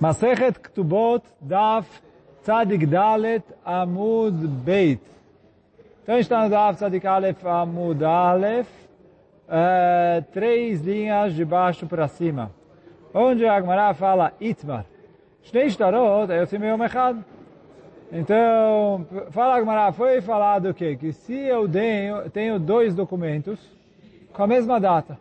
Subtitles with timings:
[0.00, 1.86] Masechet Ktubot Daf
[2.42, 5.00] Tzadik Dalet Amud Beit.
[6.02, 8.68] Então está no Daf Tzadik Aleph Amud Aleph,
[9.48, 12.52] uh, três linhas de baixo para cima.
[13.12, 14.84] Onde a Agmará fala Itmar.
[15.42, 17.18] Shnei Shtarot é o Simeu Mechad.
[18.12, 20.96] Então, fala Agmará, foi falado o quê?
[20.96, 23.58] Que se eu tenho, tenho dois documentos
[24.32, 25.18] com a mesma data,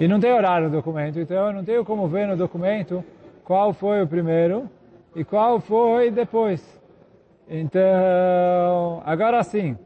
[0.00, 3.04] e não tem horário no documento, então eu não tenho como ver no documento
[3.44, 4.68] qual foi o primeiro
[5.14, 6.80] e qual foi depois.
[7.48, 9.76] Então, agora sim,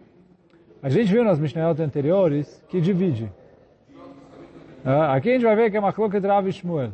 [0.83, 3.33] a gente viu nas Mishnayot anteriores que divide.
[4.84, 6.92] Aqui a gente vai ver que é de Rav Shmuel.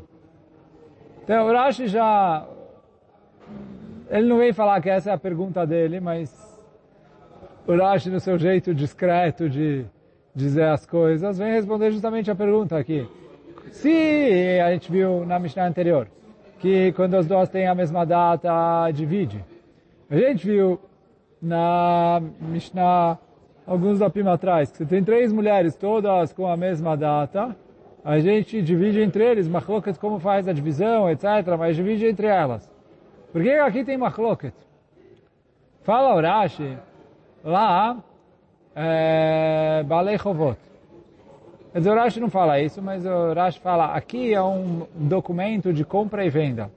[1.24, 2.46] Então, o Rashi já...
[4.10, 6.30] Ele não veio falar que essa é a pergunta dele, mas
[7.66, 9.84] o Rashi, no seu jeito discreto de
[10.38, 13.06] dizer as coisas, vem responder justamente a pergunta aqui.
[13.72, 16.08] Se a gente viu na Mishnah anterior,
[16.58, 19.44] que quando as duas têm a mesma data, divide.
[20.08, 20.80] A gente viu
[21.42, 23.18] na Mishnah,
[23.66, 27.54] alguns da Pima atrás, que você tem três mulheres, todas com a mesma data,
[28.04, 31.24] a gente divide entre eles, machloket, como faz a divisão, etc.,
[31.58, 32.70] mas divide entre elas.
[33.32, 34.54] Por que aqui tem machloket?
[35.82, 36.78] Fala Urashi,
[37.44, 38.02] lá,
[38.80, 40.16] é, Balei
[41.74, 45.84] dizer, o Rashi não fala isso, mas o Rashi fala, aqui é um documento de
[45.84, 46.70] compra e venda.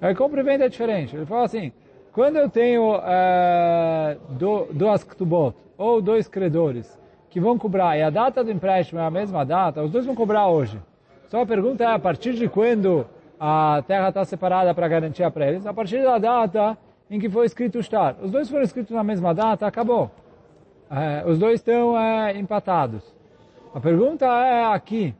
[0.00, 1.14] A compra e venda é diferente.
[1.14, 1.72] Ele fala assim,
[2.12, 6.98] quando eu tenho é, do, duas ktubot, ou dois credores,
[7.30, 10.14] que vão cobrar, e a data do empréstimo é a mesma data, os dois vão
[10.14, 10.80] cobrar hoje.
[11.28, 13.06] Só a pergunta é, a partir de quando
[13.38, 15.66] a terra está separada para garantir para eles?
[15.66, 16.76] A partir da data
[17.08, 18.16] em que foi escrito o estar.
[18.20, 20.10] Os dois foram escritos na mesma data, acabou.
[20.90, 23.02] É, os dois estão é, empatados.
[23.74, 25.14] A pergunta é aqui,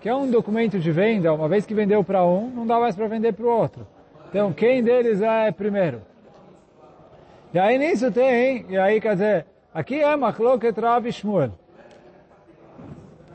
[0.00, 2.96] que é um documento de venda, uma vez que vendeu para um, não dá mais
[2.96, 3.86] para vender para o outro.
[4.28, 6.02] Então, quem deles é primeiro?
[7.54, 11.52] E aí nisso tem, e aí quer dizer, aqui é Machloket Rav Shmuel,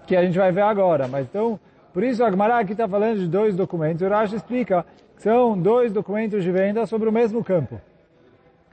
[0.07, 1.59] que a gente vai ver agora, mas então,
[1.93, 4.85] por isso a Gemara aqui está falando de dois documentos, o Rashi explica
[5.15, 7.79] que são dois documentos de venda sobre o mesmo campo.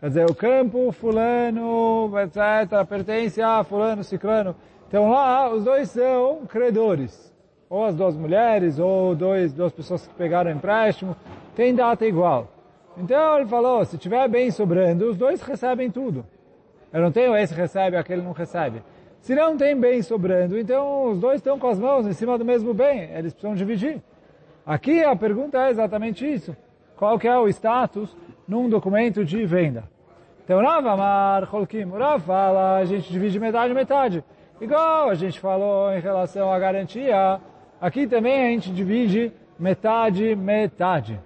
[0.04, 4.54] Quer dizer, o campo fulano, etc., pertence a fulano, ciclano.
[4.86, 7.32] Então lá, os dois são credores.
[7.70, 11.16] Ou as duas mulheres, ou dois, duas pessoas que pegaram empréstimo.
[11.56, 12.48] Tem data igual.
[12.98, 16.26] Então ele falou, se tiver bem sobrando, os dois recebem tudo.
[16.92, 18.82] Eu não tenho esse recebe, aquele não recebe.
[19.20, 22.44] Se não tem bem sobrando, então os dois estão com as mãos em cima do
[22.44, 23.10] mesmo bem.
[23.10, 24.02] Eles precisam dividir.
[24.66, 26.54] Aqui a pergunta é exatamente isso.
[26.94, 28.14] Qual que é o status
[28.46, 29.93] num documento de venda?
[30.44, 34.24] Então, Rav Amar, Holkim, Rav fala, a gente divide metade, metade.
[34.60, 37.40] Igual a gente falou em relação à garantia,
[37.80, 41.18] aqui também a gente divide metade, metade.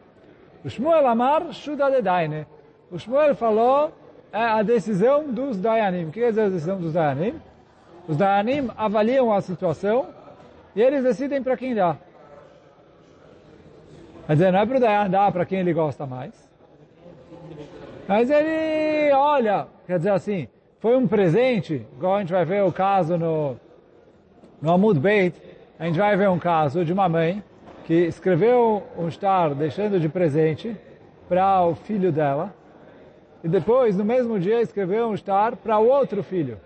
[0.64, 2.46] O Shmuel Amar, Shuda de Daine.
[2.92, 3.92] O Shmuel falou
[4.32, 6.04] é a decisão dos Dayanim.
[6.04, 7.40] O que quer dizer a decisão dos Dayanim?
[8.06, 10.06] Os Dayanim avaliam a situação
[10.76, 11.96] e eles decidem para quem dá.
[14.28, 16.48] Quer dizer, não é para o Dayan dar para quem ele gosta mais.
[18.08, 20.48] Mas ele olha, quer dizer assim,
[20.80, 23.54] foi um presente, igual a gente vai ver o caso no,
[24.62, 25.38] no Amud Beit,
[25.78, 27.44] a gente vai ver um caso de uma mãe
[27.84, 30.74] que escreveu um estar deixando de presente
[31.28, 32.54] para o filho dela,
[33.44, 36.58] e depois, no mesmo dia, escreveu um estar para o outro filho.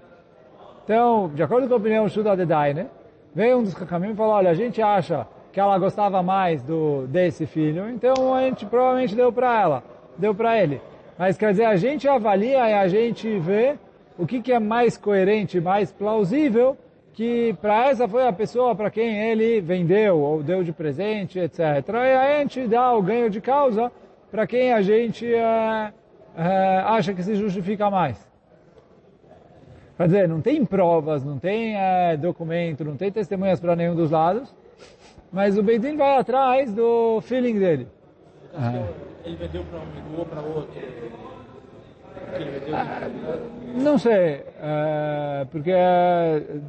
[0.85, 2.87] Então, de acordo com a opinião Shuda de Daine,
[3.35, 7.05] veio um dos caminhos e falou, olha, a gente acha que ela gostava mais do
[7.09, 9.83] desse filho, então a gente provavelmente deu para ela,
[10.17, 10.81] deu para ele.
[11.23, 13.77] Mas quer dizer, a gente avalia e a gente vê
[14.19, 16.77] o que, que é mais coerente, mais plausível,
[17.13, 21.61] que para essa foi a pessoa para quem ele vendeu ou deu de presente, etc.
[21.61, 23.93] E a gente dá o ganho de causa
[24.33, 25.93] para quem a gente é,
[26.37, 28.19] é, acha que se justifica mais.
[29.97, 34.11] Quer dizer, não tem provas, não tem é, documento, não tem testemunhas para nenhum dos
[34.11, 34.53] lados,
[35.33, 37.87] mas o Beidin vai atrás do feeling dele.
[39.25, 40.81] Ele vendeu para um e doou para outro?
[42.73, 43.09] Ah,
[43.75, 45.73] não sei, é, porque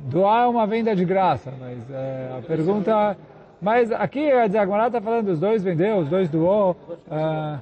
[0.06, 3.18] doar é uma venda de graça, mas é, a pergunta...
[3.62, 6.76] Mas aqui a Diagonal está falando, os dois vendeu, os dois doou.
[7.10, 7.60] É,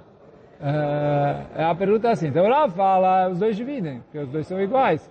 [1.58, 4.60] é, a pergunta é assim, então lá fala, os dois dividem, porque os dois são
[4.60, 5.10] iguais.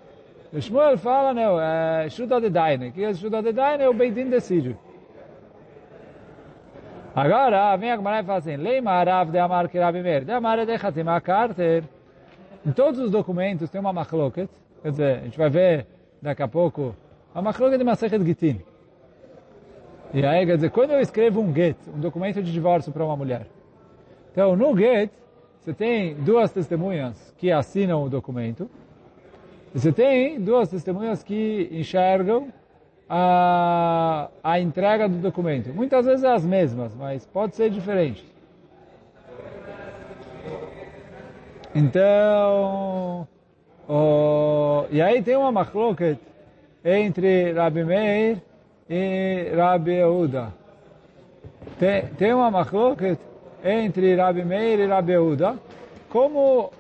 [0.53, 2.91] O Shmuel fala, não, é Shuda de Daine.
[2.91, 3.87] que é Shuda de Daine?
[3.87, 4.77] O Beidin decide.
[7.21, 10.65] Agora, vem a Gemara e fala assim, Leima Arav de Amar Kirabi Mer, de Amar
[10.65, 11.85] de Hatima Carter.
[12.65, 14.49] Em todos os documentos tem uma machloket,
[14.83, 15.87] quer dizer, a gente vai ver
[16.23, 16.97] daqui a pouco,
[17.35, 18.63] a machloket de Masechet Gitin.
[20.15, 23.17] E aí, quer dizer, quando eu escrevo um get, um documento de divórcio para uma
[23.17, 23.47] mulher,
[24.33, 25.11] então no get,
[25.61, 28.67] você tem duas testemunhas que assinam o documento,
[29.75, 32.51] e você tem duas testemunhas que enxergam
[33.13, 35.75] a, a entrega do documento.
[35.75, 38.25] Muitas vezes é as mesmas, mas pode ser diferente.
[41.75, 43.27] Então,
[44.91, 46.19] e aí tem uma machloket
[46.85, 48.39] entre Rabi Meir
[48.89, 50.55] e Rabi Yehuda.
[51.81, 53.19] Tem, tem uma machloket
[53.65, 55.59] entre Rabi Meir e Rabi Yehuda.
[56.09, 56.73] Como,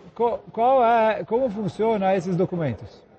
[0.52, 3.09] qual é, como funcionam esses documentos?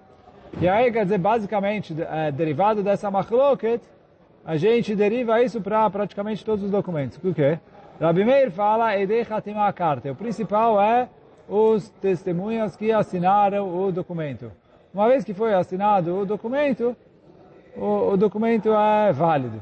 [0.59, 3.81] E aí, quer dizer, basicamente, é, derivado dessa machloket,
[4.45, 7.17] a gente deriva isso para praticamente todos os documentos.
[7.23, 7.59] O quê?
[7.99, 10.11] Rabi Meir fala, Edei Hatima carta.
[10.11, 11.07] O principal é
[11.47, 14.51] os testemunhas que assinaram o documento.
[14.93, 16.95] Uma vez que foi assinado o documento,
[17.77, 19.61] o, o documento é válido.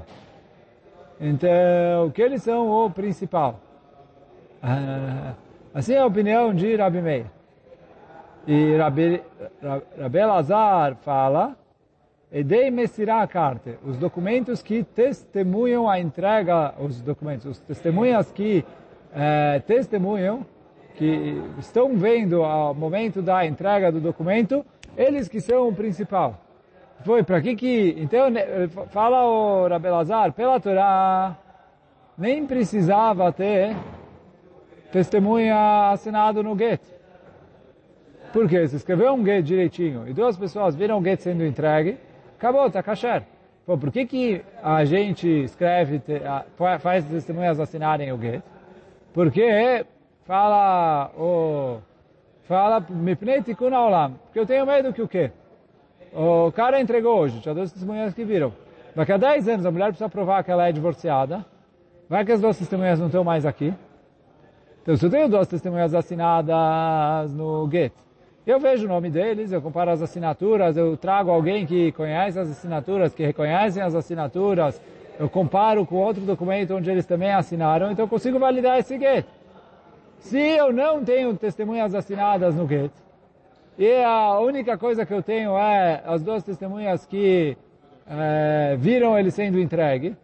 [1.19, 3.59] Então, que eles são o principal.
[4.63, 5.33] Ah,
[5.73, 7.25] assim é a opinião de Rabi Meir.
[8.47, 9.21] E Rabi,
[9.99, 11.55] Rabi Lazar fala,
[12.31, 18.63] Edei Messirá a carta, os documentos que testemunham a entrega, os documentos, os testemunhas que
[19.13, 20.45] eh, testemunham
[20.95, 24.65] que estão vendo ao momento da entrega do documento,
[24.97, 26.39] eles que são o principal.
[27.05, 27.95] Foi, para que que...
[27.97, 31.37] Então, né, fala o Rabelazar, pela Torá,
[32.17, 33.75] nem precisava ter
[34.91, 36.81] testemunha assinado no get.
[38.31, 38.67] Por quê?
[38.67, 41.97] Se escreveu um get direitinho e duas pessoas viram o get sendo entregue,
[42.37, 43.23] acabou, está kasher.
[43.65, 46.01] Pô, por que que a gente escreve,
[46.79, 48.43] faz testemunhas assinarem o get?
[49.13, 49.85] Porque
[50.25, 51.79] fala o
[52.43, 55.31] fala Mipnei Tikkun Olam, porque eu tenho medo que o quê?
[56.13, 58.53] O cara entregou hoje, tinha duas testemunhas que viram.
[58.95, 61.45] Daqui a 10 anos a mulher precisa provar que ela é divorciada.
[62.07, 63.73] Vai que as duas testemunhas não estão mais aqui.
[64.81, 67.93] Então se eu tenho duas testemunhas assinadas no Get,
[68.45, 72.49] eu vejo o nome deles, eu comparo as assinaturas, eu trago alguém que conhece as
[72.49, 74.81] assinaturas, que reconhecem as assinaturas,
[75.19, 79.25] eu comparo com outro documento onde eles também assinaram, então eu consigo validar esse Get.
[80.19, 82.91] Se eu não tenho testemunhas assinadas no get,
[83.77, 87.57] e a única coisa que eu tenho é as duas testemunhas que
[88.05, 90.17] é, viram ele sendo entregue,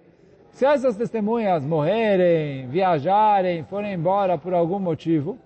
[0.51, 5.37] se essas testemunhas morrerem, viajarem, forem embora por algum motivo,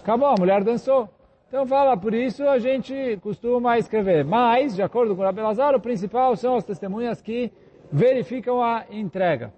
[0.00, 1.08] acabou, a mulher dançou.
[1.48, 4.24] Então fala, por isso a gente costuma escrever.
[4.24, 7.52] Mas, de acordo com o Rabelazar, o principal são as testemunhas que
[7.90, 9.52] verificam a entrega.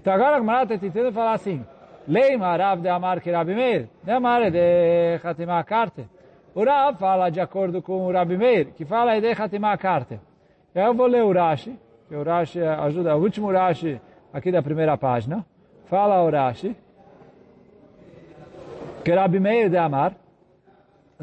[0.00, 1.64] Então agora a Gamara está tentando falar assim,
[2.06, 6.06] Leima Rav de Amar que Rabi Meir, de Amar de Hatimah Karte.
[6.54, 10.20] O Rav fala de acordo com o Rabi Meir, que fala de Hatimah Karte.
[10.74, 13.98] Eu vou ler o Rashi, que o Rashi ajuda, o último Rashi
[14.30, 15.42] aqui da primeira página.
[15.86, 16.76] Fala o Rashi,
[19.02, 20.14] que Rabi Meir de Amar,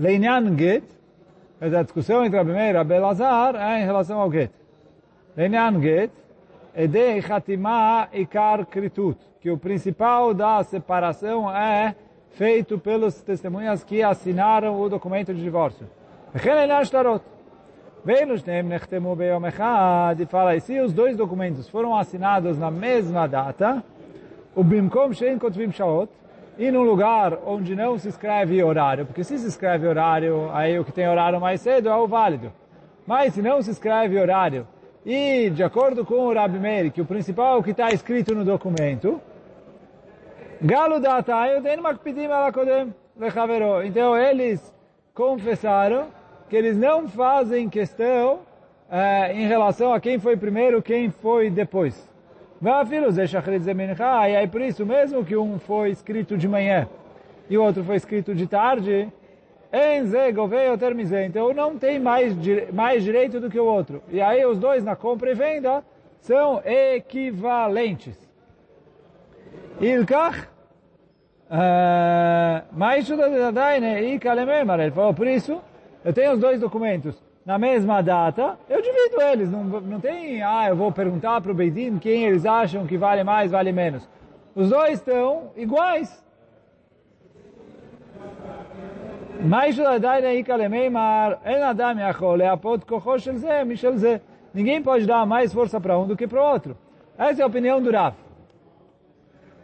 [0.02, 0.84] Leinyan Get,
[1.62, 4.50] a discussão entre Rabi Meir e Rabi Lazar é em relação ao Get.
[5.38, 6.10] Leinyan Get,
[6.76, 11.96] Edei Hatimah Ikar Kritut, que o principal da separação é
[12.32, 15.88] feito pelos testemunhas que assinaram o documento de divórcio.
[16.34, 16.40] E
[20.26, 23.84] fala, e se os dois documentos foram assinados na mesma data,
[24.56, 26.12] o Bimkom Shein Kotvim Shaot,
[26.58, 30.86] e num lugar onde não se escreve horário, porque se se escreve horário, aí o
[30.86, 32.52] que tem horário mais cedo é o válido.
[33.06, 34.68] Mas se não se escreve horário,
[35.06, 38.36] e, de acordo com o Rabi Meir, que o principal é o que está escrito
[38.36, 39.20] no documento,
[40.62, 41.02] Galo
[43.84, 44.74] Então eles
[45.12, 46.08] confessaram
[46.48, 48.42] que eles não fazem questão
[48.92, 52.11] eh, em relação a quem foi primeiro, quem foi depois.
[54.30, 56.88] E aí por isso mesmo que um foi escrito de manhã
[57.50, 59.12] e o outro foi escrito de tarde,
[61.26, 62.36] então não tem mais,
[62.72, 64.04] mais direito do que o outro.
[64.10, 65.84] E aí os dois na compra e venda
[66.20, 68.16] são equivalentes.
[69.80, 70.48] Ilkach,
[72.72, 73.10] mais
[74.84, 75.60] ele falou, por isso,
[76.06, 79.50] eu tenho os dois documentos na mesma data, eu divido eles.
[79.50, 83.24] Não, não tem, ah, eu vou perguntar para o Beidin quem eles acham que vale
[83.24, 84.08] mais, vale menos.
[84.56, 86.22] Os dois estão iguais.
[89.42, 89.76] Mais
[94.54, 96.78] Ninguém pode dar mais força para um do que para o outro.
[97.18, 98.16] Essa é a opinião do Rav.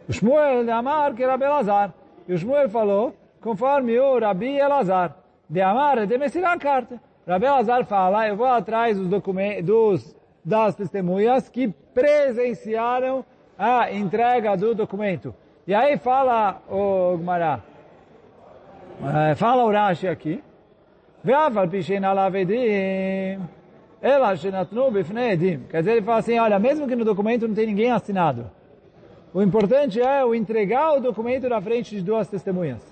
[0.08, 1.92] O Shmuel Amar que é era Belazar.
[2.26, 5.14] E o Shmuel falou, conforme o Rabi Elazar.
[5.48, 7.00] De Amar de a carta.
[7.28, 13.22] Rabi Elazar fala, eu vou atrás dos, documentos, dos das testemunhas que presenciaram
[13.58, 15.34] a entrega do documento.
[15.66, 17.60] E aí fala o Gmará,
[19.30, 20.42] é, fala o Rashi aqui,
[25.68, 28.50] Quer dizer, ele fala assim, olha, mesmo que no documento não tem ninguém assinado,
[29.34, 32.82] o importante é o entregar o documento na frente de duas testemunhas.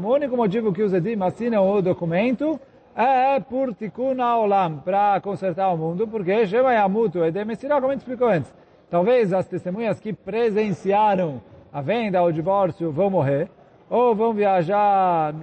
[0.00, 2.60] O único motivo que os Edim assinam o documento
[2.94, 7.94] é por tikkun olam, para consertar o mundo, porque Shema Yamutu Edem Mesirah, como a
[7.94, 8.54] gente explicou antes.
[8.88, 13.48] Talvez as testemunhas que presenciaram a venda ou o divórcio vão morrer,
[13.90, 15.34] ou vão viajar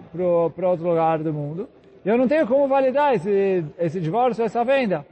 [0.55, 1.67] para outro lugar do mundo.
[2.05, 5.05] E eu não tenho como validar esse, esse divórcio, essa venda.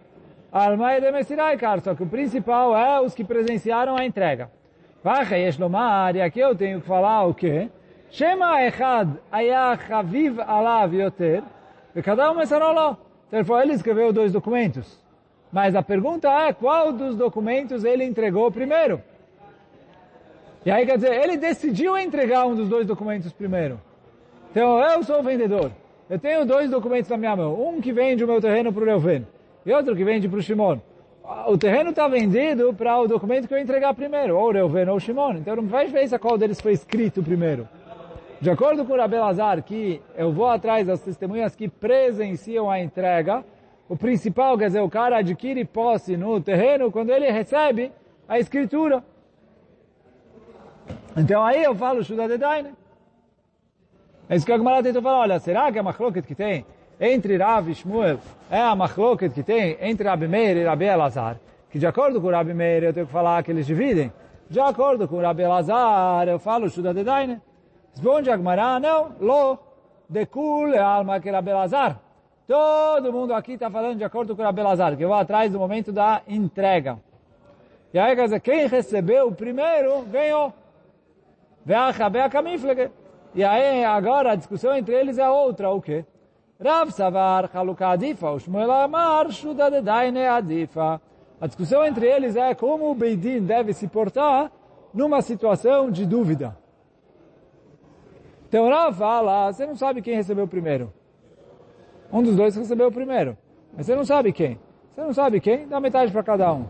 [0.50, 4.50] Alma Edem Mesirah, só que o principal é os que presenciaram a entrega.
[6.16, 7.70] E aqui eu tenho que falar o quê?
[8.10, 11.44] Shema Echad Ayah Chaviv Alav Yoter
[11.94, 12.98] e cada um Então
[13.32, 14.98] ele falou, ele escreveu dois documentos.
[15.52, 19.02] Mas a pergunta é, qual dos documentos ele entregou primeiro?
[20.66, 23.82] E aí quer dizer, ele decidiu entregar um dos dois documentos primeiro.
[24.52, 25.72] Então eu sou o vendedor.
[26.10, 27.54] Eu tenho dois documentos na minha mão.
[27.54, 29.28] Um que vende o meu terreno para o Reuven
[29.66, 30.80] e outro que vende para o Shimon
[31.48, 35.36] o terreno está vendido para o documento que eu entregar primeiro, ou Reuven ou Shimon.
[35.36, 37.68] Então não faz diferença qual deles foi escrito primeiro.
[38.42, 43.44] De acordo com o Rabelazar, que eu vou atrás das testemunhas que presenciam a entrega,
[43.88, 47.92] o principal, quer dizer, o cara adquire posse no terreno quando ele recebe
[48.28, 49.02] a escritura.
[51.16, 52.74] Então aí eu falo Shuda de Daine.
[54.28, 56.66] É isso que a Gemara tentou falar, olha, será que é uma que tem
[57.06, 58.18] entre Rav e Shmuel
[58.50, 61.36] é a machloket que tem entre Rabi Meir e Rabi Elazar,
[61.70, 64.10] que de acordo com Rabi Meir eu tenho que falar que eles dividem,
[64.50, 67.42] de acordo com Rabi Elazar eu falo Shuda de Daine.
[67.92, 69.60] Responde Agmará, não, lo,
[70.08, 72.00] de kul é alma que Rabi Elazar.
[72.48, 75.60] Todo mundo aqui está falando de acordo com Rabi Elazar, que eu vou atrás do
[75.60, 76.98] momento da entrega.
[77.94, 80.54] E aí quer dizer, quem recebeu primeiro, ganhou.
[83.36, 86.06] E aí agora a discussão entre eles é outra, o quê?
[86.64, 91.02] Rav Savar Haluka Adifa, o Shmuel Amar Shuda de Daine Adifa.
[91.42, 94.50] A discussão entre eles é como o Beidin deve se portar
[94.94, 96.58] numa situação de dúvida.
[98.48, 100.94] Então Rav fala, você não sabe quem recebeu primeiro.
[102.12, 103.38] Um dos dois recebeu primeiro.
[103.76, 104.58] Mas você não sabe quem.
[104.90, 106.66] Você não sabe quem, dá metade para cada um.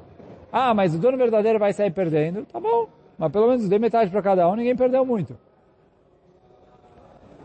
[0.52, 2.46] Ah, mas o dono verdadeiro vai sair perdendo.
[2.46, 5.38] Tá bom, mas pelo menos dê metade para cada um, ninguém perdeu muito.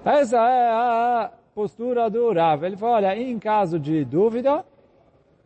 [0.02, 2.62] Essa é a postura do Rav.
[2.64, 4.64] Ele falou, olha, em caso de dúvida,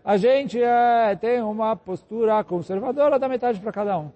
[0.05, 4.11] a gente é, tem uma postura conservadora da metade para cada um.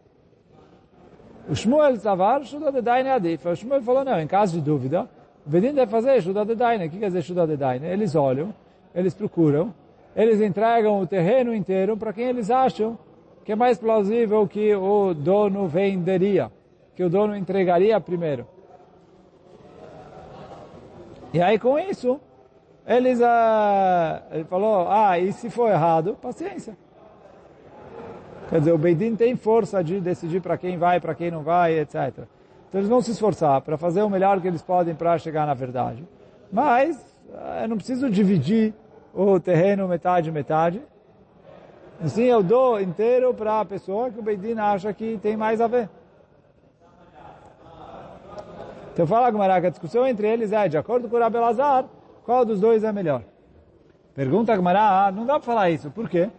[1.49, 2.43] O Shmuel Zavar.
[2.43, 5.09] O Shmuel falou, não, em caso de dúvida,
[5.47, 6.87] o Vedin deve fazer Shuda de Daine.
[6.87, 7.87] O que quer dizer Shuda de Daine?
[7.87, 8.53] Eles olham,
[8.95, 9.73] eles procuram,
[10.15, 12.99] eles entregam o terreno inteiro para quem eles acham
[13.43, 16.53] que é mais plausível que o dono venderia,
[16.95, 18.47] que o dono entregaria primeiro.
[21.37, 22.19] E aí com isso,
[22.87, 26.75] eles, uh, ele falou, ah, e se for errado, paciência.
[28.49, 31.79] Quer dizer, o Beidin tem força de decidir para quem vai, para quem não vai,
[31.79, 31.95] etc.
[32.67, 35.53] Então eles vão se esforçar para fazer o melhor que eles podem para chegar na
[35.53, 36.03] verdade.
[36.51, 36.97] Mas
[37.29, 38.73] uh, eu não preciso dividir
[39.13, 40.81] o terreno metade metade.
[42.03, 45.67] Assim eu dou inteiro para a pessoa que o Beidin acha que tem mais a
[45.67, 45.91] ver.
[48.97, 51.85] Então fala Gumara que a discussão entre eles é, de acordo com o Rabi Lazar,
[52.25, 53.23] qual dos dois é melhor?
[54.15, 56.31] Pergunta Gumara, não dá para falar isso, por quê?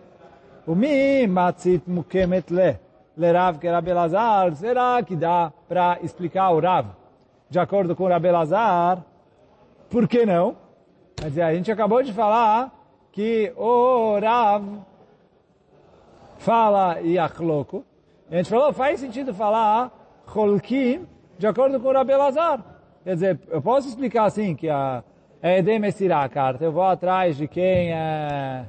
[0.66, 2.80] O mi matzit mukemet le,
[3.16, 6.88] le Rav que Rabi Lazar, será que dá para explicar o Rav?
[7.48, 9.06] De acordo com o Rabi Lazar,
[9.88, 10.56] por que não?
[11.16, 12.74] Quer dizer, a gente acabou de falar
[13.12, 14.64] que o Rav
[16.40, 17.86] fala Yachloko,
[18.32, 19.92] a gente falou, faz sentido falar
[20.26, 21.06] Cholkim,
[21.38, 22.64] de acordo com o Rabi Lazar.
[23.04, 25.04] Quer dizer, eu posso explicar assim, que a
[25.42, 25.80] é Edem
[26.14, 28.66] a carta, eu vou atrás de quem é,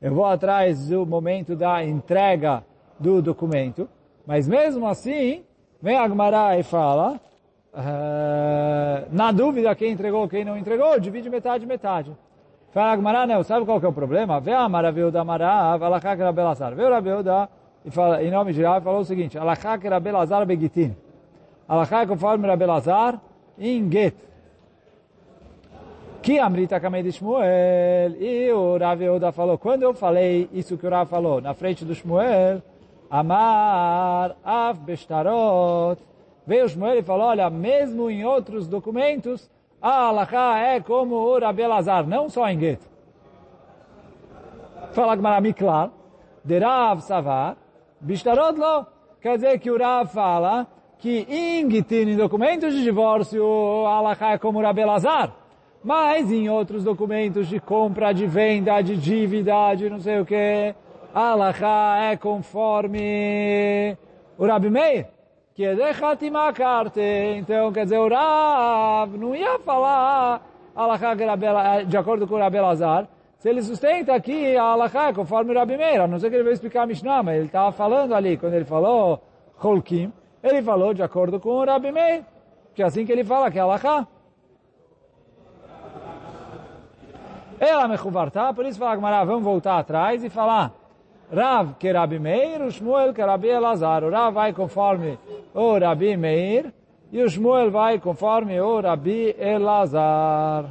[0.00, 2.62] eu vou atrás do momento da entrega
[3.00, 3.88] do documento,
[4.26, 5.42] mas mesmo assim,
[5.80, 7.18] vem Agmará e fala,
[7.72, 12.14] uh, na dúvida quem entregou, quem não entregou, divide metade, metade.
[12.72, 14.38] Fala Agmará, não, sabe qual que é o problema?
[14.38, 16.74] Vê a Maravilha da Mará, Alachá que Rabelazar.
[16.74, 17.48] Vê o Rabeuda,
[17.84, 20.46] e fala, em nome de Rav, falou o seguinte, Alachá que Rabelazar
[21.72, 21.82] Begitin.
[21.92, 23.20] Alachá conforme Rabi Lazar,
[23.58, 24.14] em Get.
[26.22, 30.86] Que Amrita Kamei de Shmuel, e o Rav Yehuda falou, quando eu falei isso que
[30.86, 32.62] o Rav falou, na frente do Shmuel,
[33.10, 36.00] Amar Av Bestarot,
[36.46, 39.50] veio o Shmuel e falou, olha, mesmo em outros documentos,
[39.80, 40.12] a
[40.58, 42.80] é como o Rabi Elazar, não só em Get.
[44.92, 45.90] Fala Gmará Miklar,
[46.44, 47.56] de Rav Savar,
[48.00, 48.86] Bishtarot lo,
[49.20, 50.68] quer dizer que o Rav fala
[51.02, 53.44] que em Gitin, em documentos de divórcio,
[53.86, 55.32] a Alaha é como o Rabi Elazar,
[55.82, 60.72] mas em outros documentos de compra, de venda, de dívida, de não sei o que,
[61.12, 63.98] a Alaha é conforme
[64.38, 65.08] o Rabi Meir
[65.56, 65.82] que é de
[66.54, 67.00] carte.
[67.36, 70.40] Então, quer dizer, o Rav não ia falar
[71.84, 75.58] de acordo com o Rabi Lazar, se ele sustenta aqui a Alaha é conforme o
[75.58, 78.36] Rabi Meir, não sei que ele vai explicar a Mishnah, mas ele estava falando ali,
[78.36, 79.20] quando ele falou
[79.60, 80.12] Holkim,
[80.42, 82.24] ele falou de acordo com o Rabi Meir,
[82.74, 84.06] que é assim que ele fala que é Alaha.
[87.60, 87.96] Ela me
[88.54, 90.72] por isso fala Gmará, vamos voltar atrás e falar
[91.32, 94.04] Rav que Rabi Meir, o Shmuel que Rabi Elazar.
[94.04, 95.18] O Rav vai conforme
[95.54, 96.74] o Rabi Meir
[97.10, 100.66] e o Shmuel vai conforme o Rabi Elazar.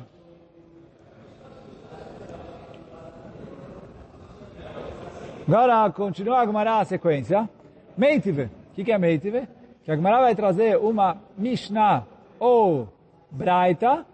[5.47, 7.49] Agora continua a Gemara a sequência.
[7.97, 8.43] Meitive.
[8.43, 9.47] O que, que é Meitive?
[9.83, 12.03] Que a Gemara vai trazer uma Mishnah
[12.39, 12.87] ou
[13.29, 14.05] Braita,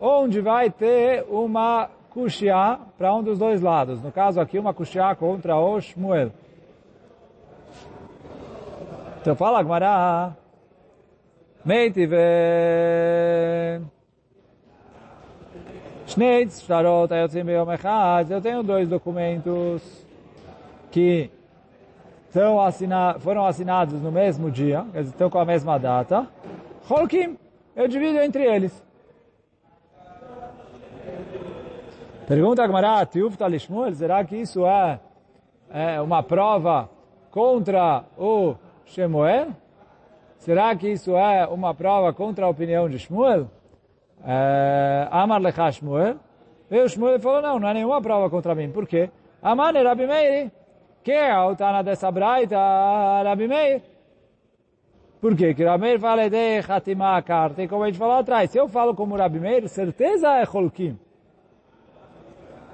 [0.00, 4.02] onde vai ter uma Kushia para um dos dois lados.
[4.02, 6.30] No caso aqui, uma Kushia contra o Shmuel.
[9.20, 10.32] Então fala, Gmará.
[11.64, 12.16] Meitive.
[16.06, 17.66] Shnei Shtarot Ayotzim Beyom.
[18.30, 19.82] Eu tenho dois documentos
[20.92, 21.28] que
[22.36, 26.28] são assina, foram assinados no mesmo dia, eles estão com a mesma data.
[26.86, 27.38] Holkim,
[27.74, 28.84] eu divido entre eles.
[32.28, 35.00] Pergunta a Gemara, Tiuf Talishmuel, será que isso é,
[35.70, 36.90] é, uma prova
[37.30, 39.48] contra o Shemuel?
[40.36, 43.48] Será que isso é uma prova contra a opinião de Shmuel?
[44.22, 46.16] É, Amar lecha Shmuel.
[46.70, 48.70] E o Shmuel falou, não, não é nenhuma prova contra mim.
[48.70, 49.08] Por quê?
[49.40, 50.50] Amar Rabi Meir.
[51.06, 52.58] Que é a utana dessa braita,
[53.22, 53.80] Rabi Meir.
[55.20, 55.54] Por quê?
[55.54, 57.62] Que Rabi Meir fala de Hatimah carta.
[57.62, 60.98] E como a gente falou atrás, se eu falo como Rabi Meir, certeza é Holkim.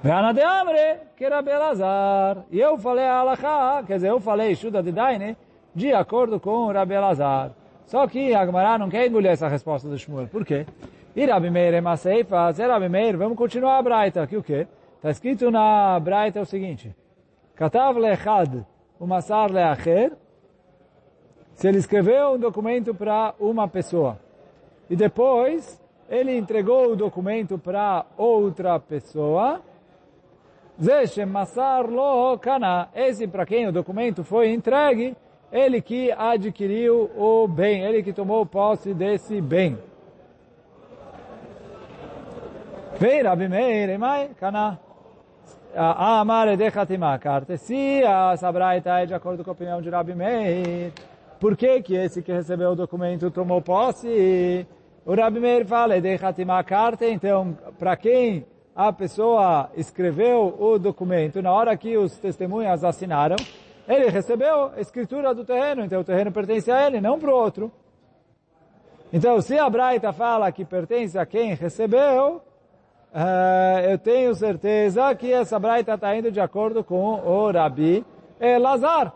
[0.01, 2.43] Veana de Amre, que era Belazar.
[2.49, 5.37] E eu falei a Alaha, quer dizer, eu falei Shuda de Daine,
[5.75, 7.51] de acordo com Rabi Elazar.
[7.85, 10.27] Só que a Gemara não quer engolir essa resposta do Shmuel.
[10.27, 10.65] Por quê?
[11.15, 14.25] E Rabi Meir é Maseifa, se Rabi Meir, vamos continuar a Braita.
[14.25, 14.65] Que o quê?
[14.95, 16.95] Está escrito na Braita o seguinte.
[17.63, 18.65] Katav lechad
[18.99, 20.11] umasar leacher.
[21.53, 24.19] Se ele escreveu um documento para uma pessoa.
[24.89, 29.61] E depois, ele entregou o documento para outra pessoa
[31.25, 32.89] Massar lo kana.
[32.93, 35.15] Esse para quem o documento foi entregue,
[35.49, 39.77] ele que adquiriu o bem, ele que tomou posse desse bem.
[42.99, 44.82] Vem Rabi Meir, kana.
[45.75, 47.57] A amar de Hatimah, carta.
[47.57, 50.93] Se a Sabraita é de acordo com a opinião de Rabi Meir,
[51.39, 54.67] por que que esse que recebeu o documento tomou posse?
[55.03, 61.41] O Rabi Meir fala, de Hatimah, carta, então, para quem a pessoa escreveu o documento,
[61.41, 63.37] na hora que os testemunhas assinaram,
[63.87, 67.35] ele recebeu a escritura do terreno, então o terreno pertence a ele, não para o
[67.35, 67.71] outro.
[69.11, 72.43] Então, se a Braita fala que pertence a quem recebeu,
[73.13, 78.05] uh, eu tenho certeza que essa Braita está indo de acordo com o Rabi
[78.39, 79.13] Elazar.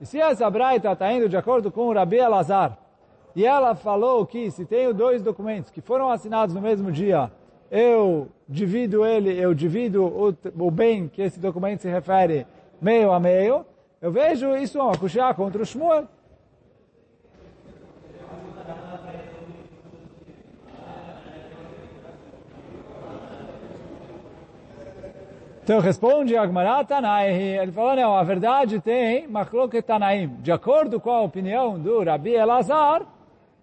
[0.00, 2.78] E se essa Braita está indo de acordo com o Rabi Elazar,
[3.34, 7.30] e ela falou que se tenho dois documentos que foram assinados no mesmo dia,
[7.70, 12.46] eu divido ele, eu divido o, o bem que esse documento se refere
[12.80, 13.64] meio a meio,
[14.00, 16.06] eu vejo isso uma kushá contra o Shmuel.
[25.68, 31.10] Então responde Agmará Tanai, ele falou, não, a verdade tem Machloket Tanaim, de acordo com
[31.10, 33.02] a opinião do Rabi Elazar,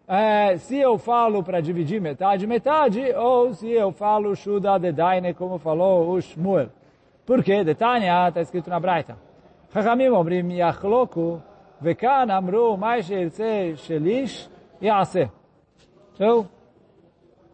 [0.07, 5.33] é, se eu falo para dividir metade, metade, ou se eu falo Shuda de Daine,
[5.33, 6.69] como falou o Shmuel.
[7.25, 7.63] Por quê?
[7.63, 9.17] De Tanya, está escrito na Braita.
[9.73, 11.41] Chachamim omrim yachloku,
[12.29, 14.47] amru mais sheirtze shelish
[14.79, 15.27] yase.
[16.13, 16.47] Então,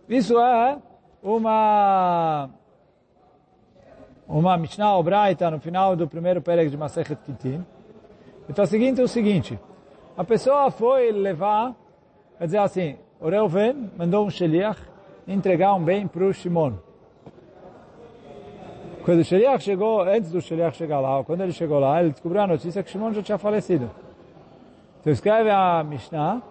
[0.09, 0.77] isso é
[1.23, 2.49] uma
[4.31, 7.63] uma Mishnah ou Braita no final do primeiro Perek de Masechet Kitim.
[8.49, 9.59] Então, o seguinte é o seguinte.
[10.17, 11.75] A pessoa foi levar
[12.41, 14.81] Quer dizer assim, o Reuven mandou um sheliach
[15.27, 16.73] entregar um bem para o Shimon.
[19.05, 22.41] Quando o sheliach chegou, antes do sheliach chegar lá, quando ele chegou lá, ele descobriu
[22.41, 23.91] a notícia que Shimon já tinha falecido.
[24.99, 26.41] Então escreve a Mishnah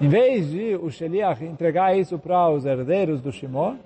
[0.00, 3.76] Em vez de o Sheliach entregar isso para os herdeiros do Shimon,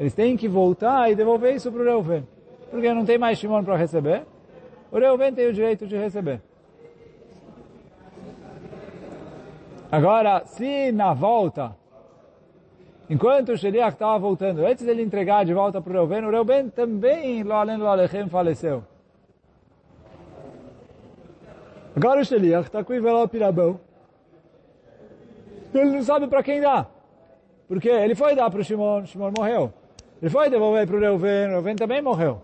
[0.00, 2.26] eles têm que voltar e devolver isso para o Reuven.
[2.70, 4.22] Porque não tem mais Shimon para receber.
[4.90, 6.40] O Reuven tem o direito de receber.
[9.92, 11.76] Agora, se na volta,
[13.10, 16.70] enquanto o Sheliach estava voltando, antes dele entregar de volta para o Reuven, o Reuven
[16.70, 18.82] também, lo além lo alechem, faleceu.
[21.94, 23.78] Agora o Sheliach está com o envelope mão.
[25.74, 26.86] Ele não sabe para quem dá.
[27.68, 29.74] Porque ele foi dar para o Shimon, Shimon morreu.
[30.20, 32.42] Ele foi devolver para o Reuven, o Reuven também morreu.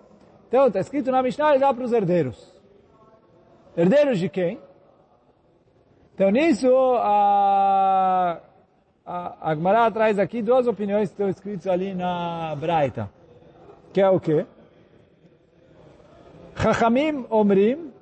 [0.48, 2.54] Então, está escrito na Mishnah, ele dá para os herdeiros.
[3.76, 4.58] Herdeiros de quem?
[6.14, 8.40] Então, nisso, a,
[9.04, 13.10] a, a Gemara traz aqui duas opiniões que estão escritas ali na Braita.
[13.92, 14.46] Que é o quê?
[16.56, 17.92] Chachamim omrim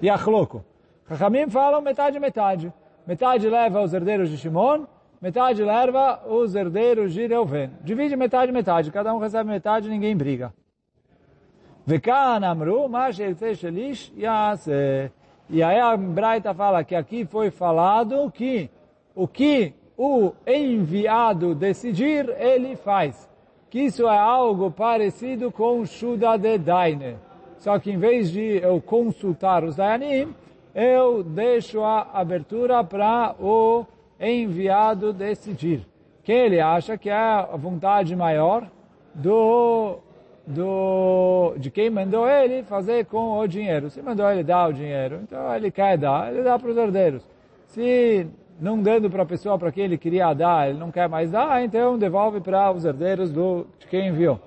[0.00, 0.64] e achloco.
[1.08, 2.72] Chachamim falam metade, metade.
[3.04, 4.86] Metade leva os herdeiros de Shimon,
[5.24, 7.70] metade leva os herdeiros de Reuven.
[7.82, 8.90] Divide metade, metade.
[8.90, 10.52] Cada um recebe metade, ninguém briga.
[15.48, 18.68] E aí a Braita fala que aqui foi falado que
[19.14, 23.26] o que o enviado decidir, ele faz.
[23.70, 27.16] Que isso é algo parecido com Shuda de Daine.
[27.56, 30.34] Só que em vez de eu consultar os Dayanim,
[30.74, 33.86] eu deixo a abertura para o
[34.20, 35.86] enviado decidir.
[36.22, 38.68] Que ele acha que é a vontade maior
[39.14, 39.98] do,
[40.46, 43.90] do, de quem mandou ele fazer com o dinheiro.
[43.90, 47.28] Se mandou ele dar o dinheiro, então ele quer dar, ele dá para os herdeiros.
[47.66, 48.26] Se
[48.60, 51.62] não dando para a pessoa para quem ele queria dar, ele não quer mais dar,
[51.62, 54.40] então devolve para os herdeiros do, de quem enviou.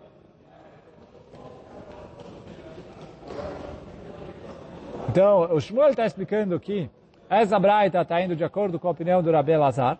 [5.09, 6.89] Então, o Shmuel está explicando aqui,
[7.29, 9.97] essa braita está indo de acordo com a opinião do Rabbi Lazar,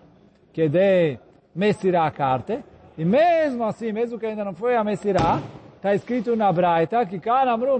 [0.54, 1.20] que é de
[1.54, 2.63] Messirá a carta,
[2.98, 5.42] e mesmo assim, mesmo que ainda não foi a Messirá,
[5.76, 7.80] está escrito na braita que Kanamru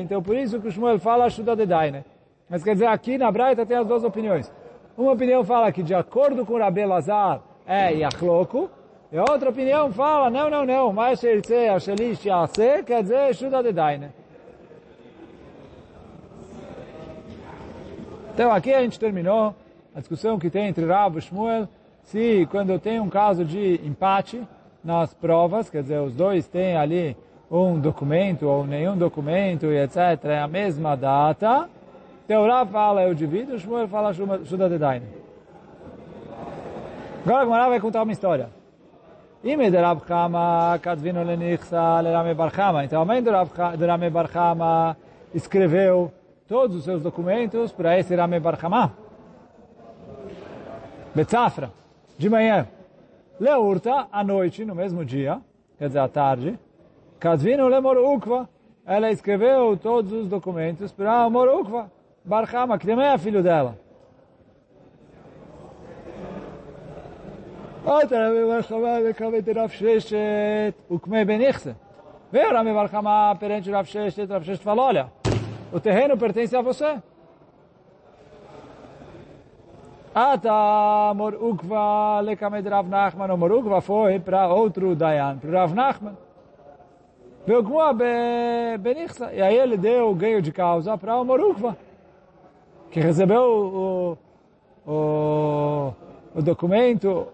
[0.00, 2.04] então por isso que o Shmuel fala Shuda de Daine.
[2.48, 4.52] Mas quer dizer, aqui na braita tem as duas opiniões.
[4.96, 8.70] Uma opinião fala que de acordo com o Rabbi Lazar é Yachloku,
[9.10, 11.22] e outra opinião fala, não, não, não, mas
[12.84, 14.23] quer dizer Shuda de Daine.
[18.34, 19.54] Então aqui a gente terminou
[19.94, 21.68] a discussão que tem entre Rav e Shmuel,
[22.02, 24.42] se quando eu tenho um caso de empate
[24.82, 27.16] nas provas, quer dizer, os dois têm ali
[27.48, 31.70] um documento ou nenhum documento e etc., é a mesma data,
[32.24, 35.06] então Rav fala eu divido, Shmuel fala Shuda de Daine.
[37.24, 38.48] Agora a Gemara vai contar uma história.
[39.44, 42.34] Ime de Rav Chama, Kadvino Lenichsa, Lerame.
[42.84, 44.96] Então a mãe Rame Bar Chama
[45.32, 46.10] escreveu
[46.48, 48.90] todos os seus documentos para esse Rame Bar Hamá.
[51.14, 51.72] Betzafra,
[52.18, 52.68] de manhã.
[53.40, 55.40] Leurta, à noite, no mesmo dia,
[55.78, 56.58] quer dizer, à tarde.
[57.18, 58.48] Kadvino Lemor Ukva,
[58.84, 61.90] ela escreveu todos os documentos para Mor Ukva,
[62.24, 63.78] Bar Hama, que também é filho dela.
[67.84, 71.74] Outra Rame Bar Hama, Lekavete Rav Sheshet, Ukme Benichse.
[72.30, 75.10] Veio Rame Bar Hama perante Rav Sheshet, Rav Sheshet falou, olha,
[75.74, 77.02] o terreno pertence a você.
[80.14, 86.16] Ata Morukva lekamed Rav Nachman, o Morukva foi para outro Dayan, para Rav Nachman.
[89.32, 91.76] E aí ele deu o ganho de causa para o Morukva,
[92.92, 94.18] que recebeu o,
[94.86, 95.92] o,
[96.36, 97.26] o documento,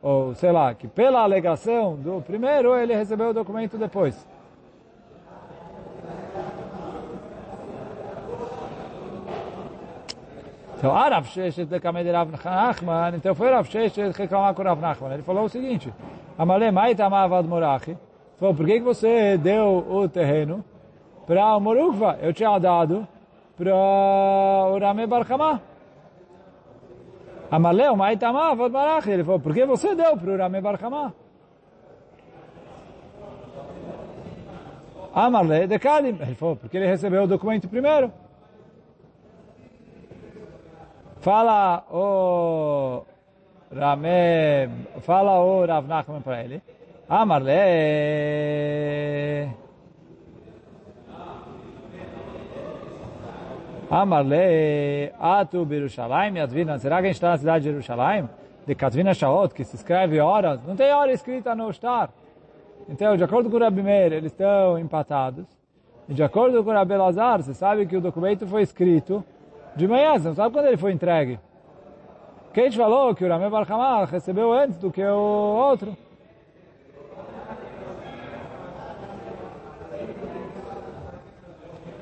[0.00, 4.24] ou sei lá, que pela alegação do primeiro, ele recebeu o documento depois.
[10.82, 15.12] Então, ah, Rav Sheshet de Rav Nachman, então foi Rav Sheshet reclamar com Rav Nachman.
[15.12, 15.94] Ele falou o seguinte,
[16.36, 17.96] Amale Maita Mavad Morachi,
[18.36, 20.64] falou, por que, você deu o terreno
[21.24, 22.18] para o Morukva?
[22.20, 23.06] Eu tinha dado
[23.56, 25.60] para o Rame Barhamá.
[27.48, 31.12] Amaleu Maita Mavad Morachi, ele falou, por que você deu para o Rame Barhamá?
[35.14, 36.18] Amarle de Kadim.
[36.20, 38.12] Ele falou, porque ele recebeu o documento primeiro.
[41.22, 43.04] Fala o
[43.72, 44.68] Rame,
[45.02, 46.60] fala o Rav Nachman para ele.
[47.08, 47.52] Amarle.
[53.88, 56.76] Amarle, Atu Birushalayim, Yadvina.
[56.80, 58.28] Será que a gente está na cidade de Jerusalém?
[58.66, 60.60] De Katvina Shaot, que se escreve horas.
[60.66, 62.10] Não tem hora escrita no Star.
[62.88, 65.46] Então, de acordo com o Rabi Meir, eles estão empatados.
[66.08, 69.24] E de acordo com o Rabi Lazar, você sabe que o documento foi escrito
[69.76, 71.38] de manhã, você não sabe quando ele foi entregue.
[72.52, 75.96] Quem te falou que o Rameh Barhamah recebeu antes do que o outro?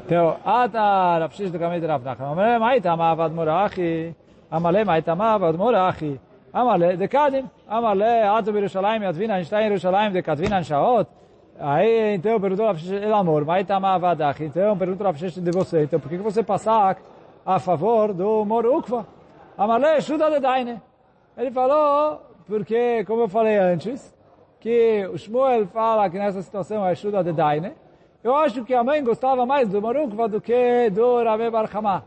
[0.05, 2.33] Então, Ata Rav Shish do Kamei de Rav Nachman.
[2.33, 4.13] Amale Maita Mavad Morachi.
[4.51, 6.21] Amale Maita Mavad Morachi.
[6.53, 7.49] Amale de Kadim.
[7.69, 9.41] Amale Ata Birushalayim Yadvina.
[9.41, 11.09] Em Yerushalayim de Kadvina Shaot.
[11.61, 14.45] Aí, então, perguntou Rav Shish, El Amor, Maita Mavad Achi.
[14.47, 15.85] Então, perguntou Rav Shish de você.
[15.85, 16.97] Então, por que você passa
[17.45, 19.07] a favor do Mor Ukva?
[19.57, 20.81] Amale Shuda de Daine.
[21.37, 24.15] Ele falou, porque, como eu falei antes,
[24.59, 27.73] que o Shmuel fala que nessa situação é Shuda de Daine.
[28.23, 32.03] Eu acho que a mãe gostava mais do Marukva do que do Rabe Barhamá.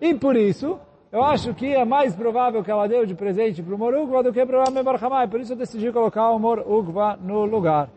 [0.00, 0.78] E por isso,
[1.12, 4.32] eu acho que é mais provável que ela deu de presente para o Morukva do
[4.32, 5.24] que para o Rabe Barhamá.
[5.24, 7.90] E por isso eu decidi colocar o Morukva no lugar.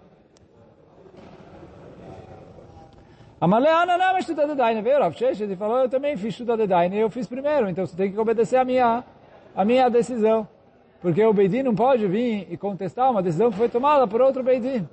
[3.41, 4.84] Amaleana não é Shuta de Daine.
[4.84, 6.99] Veio Rav Sheshet e falou, eu também fiz Shuta de Daine.
[6.99, 9.04] Eu fiz primeiro, então você tem que obedecer a minha,
[9.56, 10.47] a minha decisão.
[11.01, 14.43] Porque o Beidin não pode vir e contestar uma decisão que foi tomada por outro
[14.43, 14.88] Beidin.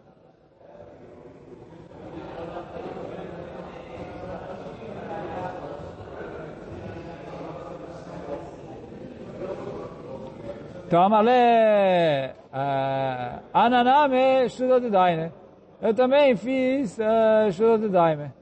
[10.87, 11.29] Então, Amale,
[12.51, 15.38] uh, Ananame, Shuda de Daine.
[15.81, 18.33] Eu também fiz uh, Shuda de Daime.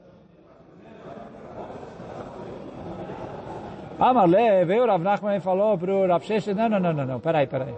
[3.99, 7.05] Amale, veio o Rav Nachman e falou para o Rav Sheshet, não, não, não, não,
[7.05, 7.75] não, peraí, peraí.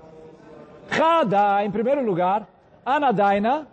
[0.92, 2.48] Chada, em primeiro lugar,
[2.86, 3.68] Anadaina,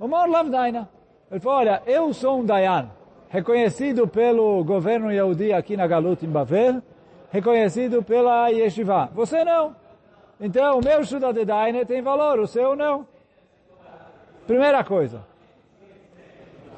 [0.00, 0.88] Umor Lavdaina.
[1.30, 2.90] Ele falou, olha, eu sou um Dayan,
[3.28, 6.82] reconhecido pelo governo Yehudi aqui na Galut, em Bavel,
[7.30, 9.10] reconhecido pela Yeshiva.
[9.14, 9.74] Você não.
[10.40, 13.06] Então, o meu Shuda de Daine tem valor, o seu não.
[14.46, 15.31] Primeira coisa.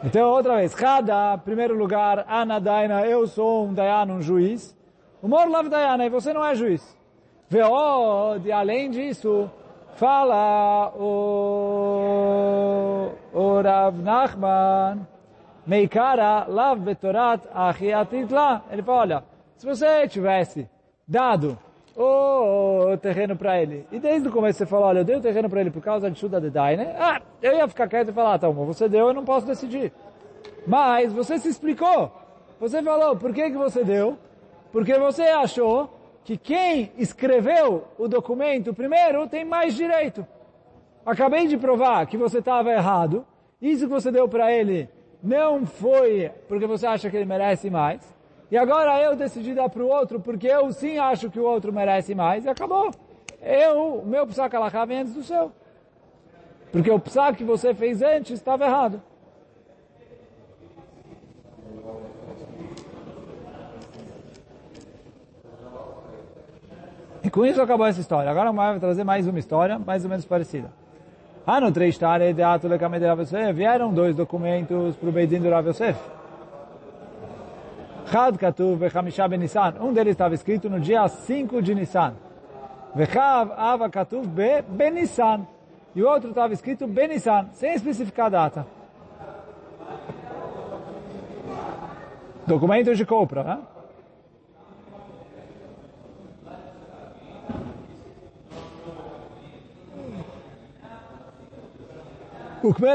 [0.06, 4.76] Então, outra vez, cada, primeiro lugar, Ana Daina, eu sou um Dayan, um juiz.
[5.22, 6.94] O Morlav Dayana, e você não é juiz.
[7.48, 9.50] Veod, além disso,
[9.94, 12.32] fala o,
[13.32, 15.06] o Rav Nachman,
[15.66, 18.62] Meikara, Lav Betorat, Achiatitla.
[18.70, 19.24] Ele fala, olha,
[19.56, 20.68] se você tivesse
[21.08, 21.58] dado
[21.96, 23.87] o terreno para ele.
[23.92, 26.11] E desde o começo você falou, olha, eu dei o terreno para ele por causa
[26.11, 26.94] de Shuda de Dai, né?
[26.98, 29.92] Ah, eu ia ficar quieto e falar, ah, tá, você deu, eu não posso decidir.
[30.66, 32.11] Mas você se explicou.
[32.59, 34.16] Você falou, por que que você deu?
[34.72, 35.90] Porque você achou
[36.24, 40.26] que quem escreveu o documento primeiro tem mais direito.
[41.04, 43.26] Acabei de provar que você estava errado.
[43.61, 44.88] Isso que você deu para ele
[45.22, 48.00] não foi porque você acha que ele merece mais.
[48.50, 51.72] E agora eu decidi dar para o outro porque eu sim acho que o outro
[51.72, 52.90] merece mais e acabou.
[53.40, 55.52] Eu, o meu psak alahá vem antes do seu.
[56.70, 59.00] Porque o psak que você fez antes estava errado.
[67.22, 68.30] E com isso acabou essa história.
[68.30, 70.70] Agora o vai trazer mais uma história, mais ou menos parecida.
[71.46, 75.50] Ah, no três de Atule Kamede Rav Yosef, vieram dois documentos para o Beidin do
[75.50, 75.98] Rav Yosef.
[78.06, 78.36] Chad.
[79.80, 82.14] Um deles estava escrito no dia 5 de Nissan.
[82.94, 83.90] Vechav Ava
[84.68, 85.46] Benissan.
[85.94, 88.66] E o outro estava escrito Benissan, sem especificar a data.
[92.46, 93.58] Documentos de compra, né?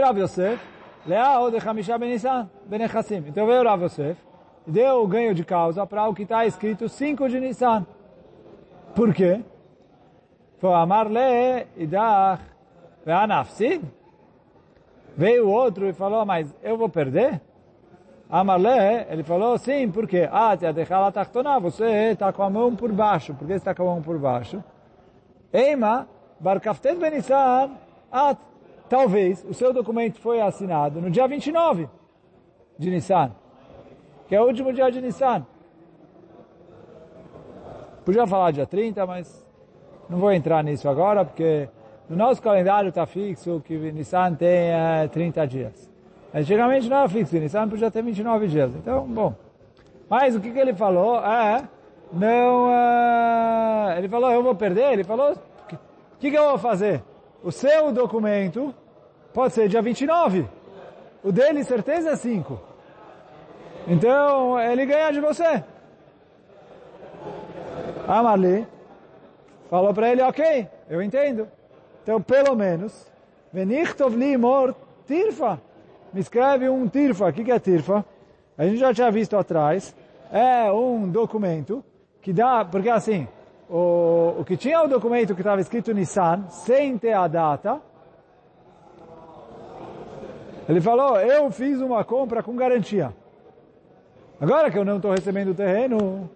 [0.02, 0.60] Rav Yosef,
[1.06, 3.24] Leao de Hamisha Benissan, Benechassim.
[3.28, 4.20] Então veio Rav Yosef,
[4.66, 7.86] deu o ganho de causa para o que está escrito 5 de Nissan.
[8.96, 9.42] Por quê?
[10.60, 12.42] Foi Amar Le Idach
[13.06, 13.82] Ve'anafsid.
[15.16, 17.42] Veio outro e falou, mas eu vou perder?
[18.30, 23.34] Amarle, ele falou, sim, porque ah, te a você está com a mão por baixo.
[23.34, 24.64] Por que está com a mão por baixo?
[25.52, 26.08] Eima,
[26.40, 27.72] Barkaftet Benissan,
[28.12, 28.38] at.
[28.88, 31.88] Talvez o seu documento foi assinado no dia 29
[32.78, 33.32] de Nissan
[34.30, 35.44] que é o último dia de Nissan.
[38.06, 39.44] Podia falar dia 30, mas
[40.08, 41.68] não vou entrar nisso agora, porque
[42.08, 45.90] no nosso calendário está fixo que Nissan tem é, 30 dias.
[46.32, 48.72] Antigamente não era fixo, Nissan podia ter 29 dias.
[48.76, 49.34] Então, bom.
[50.08, 51.68] Mas o que, que ele falou é,
[52.14, 57.02] não, é, ele falou, eu vou perder, ele falou, o que, que eu vou fazer?
[57.44, 58.76] O seu documento
[59.34, 60.48] pode ser dia 29,
[61.24, 62.69] o dele certeza é 5.
[63.88, 65.64] Então, ele ganha de você.
[68.08, 68.68] Amali
[69.70, 71.48] falou para ele, ok, eu entendo.
[72.02, 73.12] Então, pelo menos,
[73.54, 75.62] Venichtov li mor tirfa.
[76.12, 77.30] Me escreve um tirfa.
[77.30, 78.04] O que é tirfa?
[78.58, 79.96] A gente já tinha visto atrás.
[80.32, 81.84] É um documento
[82.22, 83.28] que dá, porque assim,
[83.70, 87.82] o, o que tinha o documento que estava escrito Nissan, sem ter a data,
[90.68, 93.14] ele falou, eu fiz uma compra com garantia.
[94.42, 96.30] Agora que eu não estou recebendo o terreno,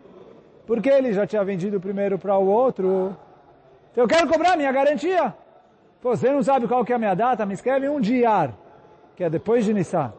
[0.67, 3.15] porque ele já tinha vendido primeiro para o outro,
[3.91, 5.33] então eu quero cobrar minha garantia.
[6.01, 8.51] Pô, você não sabe qual que é a minha data, me escreve um diar,
[9.15, 10.11] que é depois de Nissan.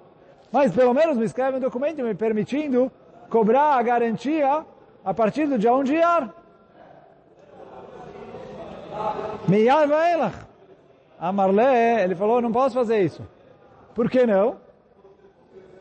[0.51, 2.91] Mas pelo menos me escreve um documento me permitindo
[3.29, 4.65] cobrar a garantia
[5.05, 6.35] a partir do dia 1 de Iyar.
[9.47, 10.37] Miyar Vaelach.
[11.21, 13.27] Amarle, ele falou, não posso fazer isso.
[13.95, 14.57] Por que não?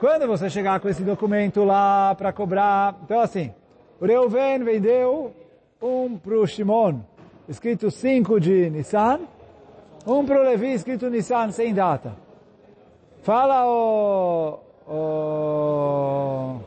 [0.03, 3.53] Quando você chegar com esse documento lá para cobrar, então assim,
[4.01, 5.33] o Reuven vendeu
[5.81, 6.99] um para o Shimon,
[7.47, 9.21] escrito 5 de Nissan,
[10.05, 12.17] um para o Levi, escrito Nissan, sem data.
[13.21, 14.59] Fala o...
[14.85, 16.59] o,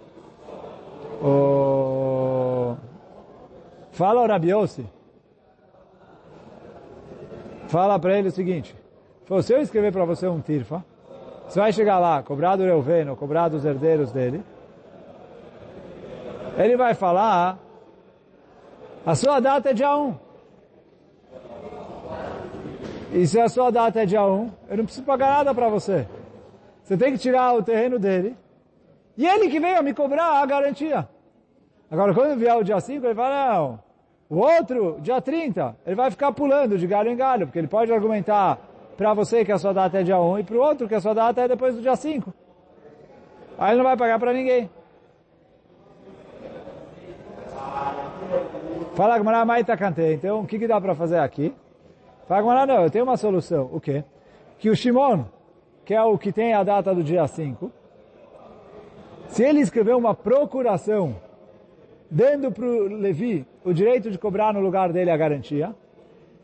[1.22, 2.76] o
[3.92, 4.86] fala o Rabiossi.
[7.68, 8.74] Fala para ele o seguinte,
[9.42, 10.82] se eu escrever para você um tirfa,
[11.48, 14.42] você vai chegar lá, cobrar do Reuven, ou cobrar dos herdeiros dele.
[16.56, 17.58] Ele vai falar,
[19.04, 20.14] a sua data é dia 1.
[23.12, 26.06] E se a sua data é dia 1, eu não preciso pagar nada para você.
[26.82, 28.36] Você tem que tirar o terreno dele.
[29.16, 31.08] E ele que veio me cobrar a garantia.
[31.90, 33.80] Agora, quando vier o dia 5, ele fala, não,
[34.28, 37.92] o outro, dia 30, ele vai ficar pulando de galho em galho, porque ele pode
[37.92, 38.58] argumentar
[38.96, 41.00] para você que a sua data é dia 1 e para o outro que a
[41.00, 42.32] sua data é depois do dia 5.
[43.58, 44.70] Aí ele não vai pagar para ninguém.
[48.94, 50.00] Fala Gmará Maita Kante.
[50.00, 51.54] Então, o que, que dá para fazer aqui?
[52.26, 53.68] Fala Gmará, não, eu tenho uma solução.
[53.72, 54.04] O quê?
[54.58, 55.24] Que o Shimon,
[55.84, 57.70] que é o que tem a data do dia 5,
[59.28, 61.16] se ele escrever uma procuração
[62.10, 65.74] dando para o Levi o direito de cobrar no lugar dele a garantia,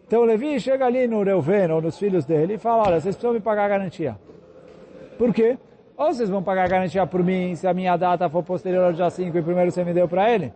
[0.07, 3.33] então Levi chega ali no Reuven ou nos filhos dele e fala, olha, vocês precisam
[3.33, 4.17] me pagar a garantia.
[5.19, 5.57] Por quê?
[5.97, 8.93] Ou vocês vão pagar a garantia por mim, se a minha data for posterior ao
[8.93, 10.53] dia 5 e primeiro você me deu para ele?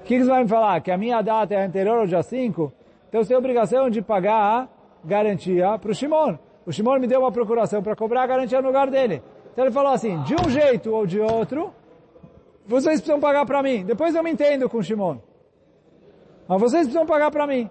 [0.00, 0.80] O que, que vão me falar?
[0.80, 2.72] Que a minha data é anterior ao dia 5?
[3.08, 4.68] Então você tem obrigação de pagar a
[5.04, 6.36] garantia para o Shimon.
[6.66, 9.22] O Shimon me deu uma procuração para cobrar a garantia no lugar dele.
[9.52, 11.72] Então ele falou assim, de um jeito ou de outro,
[12.66, 13.84] vocês precisam pagar para mim.
[13.84, 15.18] Depois eu me entendo com o Shimon.
[16.48, 17.70] Mas vocês precisam pagar para mim.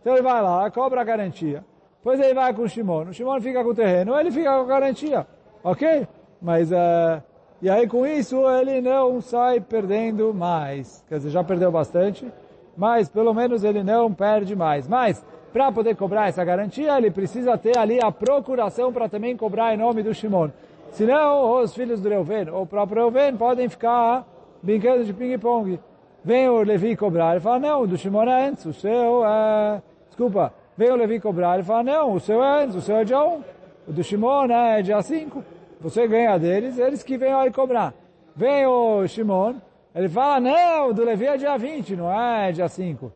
[0.00, 1.64] Então ele vai lá, cobra a garantia.
[1.98, 3.08] Depois ele vai com o Shimon.
[3.08, 5.26] O Shimon fica com o terreno, ele fica com a garantia.
[5.62, 6.08] Ok?
[6.40, 7.22] Mas, uh,
[7.60, 11.04] e aí com isso ele não sai perdendo mais.
[11.08, 12.26] Quer dizer, já perdeu bastante,
[12.74, 14.88] mas pelo menos ele não perde mais.
[14.88, 19.74] Mas, para poder cobrar essa garantia, ele precisa ter ali a procuração para também cobrar
[19.74, 20.48] em nome do Shimon.
[20.92, 24.26] Senão, os filhos do Reuven, ou o próprio Reuven, podem ficar
[24.62, 25.78] brincando de ping-pong.
[26.24, 29.82] Vem o Levi cobrar, ele fala, não, o do Shimon é antes, o seu é
[30.20, 33.04] desculpa, veio o Levi cobrar, ele fala, não, o seu é antes, o seu é
[33.04, 33.42] dia 1,
[33.88, 35.42] o do Shimon é dia 5,
[35.80, 37.94] você ganha deles, eles que vêm aí cobrar.
[38.36, 39.54] Vem o Shimon,
[39.94, 43.10] ele fala, não, o do Levi é dia 20, não é dia 5.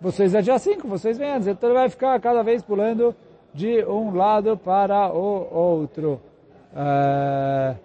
[0.00, 3.14] Vocês é dia 5, vocês vêm antes, então ele vai ficar cada vez pulando
[3.54, 6.20] de um lado para o outro.
[6.74, 7.76] É...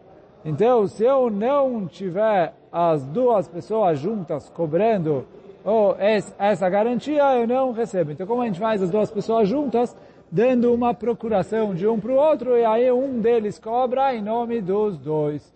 [0.43, 5.27] Então, se eu não tiver as duas pessoas juntas cobrando
[5.63, 8.12] ou essa garantia eu não recebo.
[8.12, 9.95] Então como a gente faz as duas pessoas juntas,
[10.32, 14.62] dando uma procuração de um para o outro, e aí um deles cobra em nome
[14.62, 15.54] dos dois.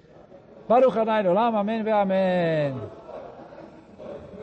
[0.68, 2.97] Baruch Hanai Olam, Amém Amém.